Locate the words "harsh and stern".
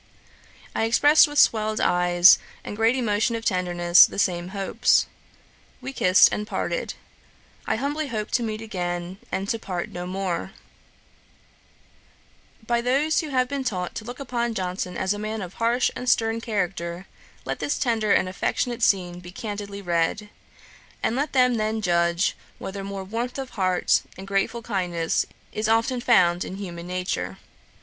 15.57-16.41